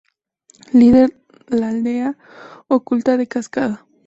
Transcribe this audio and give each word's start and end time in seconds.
Líder 0.73 1.15
la 1.45 1.67
Aldea 1.67 2.17
Oculta 2.67 3.17
de 3.17 3.27
Cascada. 3.27 3.85